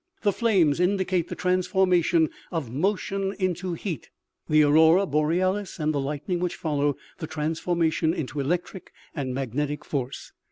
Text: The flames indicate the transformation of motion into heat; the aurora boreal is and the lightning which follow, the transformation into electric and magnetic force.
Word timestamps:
The 0.23 0.31
flames 0.33 0.79
indicate 0.79 1.27
the 1.27 1.35
transformation 1.35 2.31
of 2.51 2.71
motion 2.71 3.35
into 3.37 3.73
heat; 3.73 4.09
the 4.49 4.63
aurora 4.63 5.05
boreal 5.05 5.55
is 5.55 5.77
and 5.77 5.93
the 5.93 5.99
lightning 5.99 6.39
which 6.39 6.55
follow, 6.55 6.97
the 7.19 7.27
transformation 7.27 8.11
into 8.11 8.39
electric 8.39 8.91
and 9.13 9.31
magnetic 9.31 9.85
force. 9.85 10.31